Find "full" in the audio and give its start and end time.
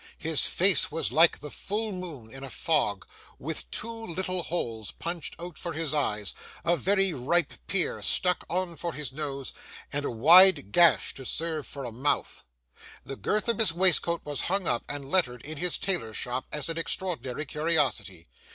1.51-1.91